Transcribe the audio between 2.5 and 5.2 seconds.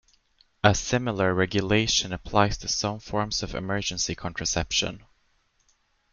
to some forms of emergency contraception.